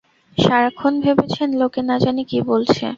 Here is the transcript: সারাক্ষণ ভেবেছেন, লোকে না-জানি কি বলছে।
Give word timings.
সারাক্ষণ 0.37 0.93
ভেবেছেন, 1.03 1.49
লোকে 1.61 1.81
না-জানি 1.89 2.23
কি 2.29 2.37
বলছে। 2.49 2.85